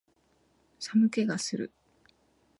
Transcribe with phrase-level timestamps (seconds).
[0.79, 1.71] 寒気がする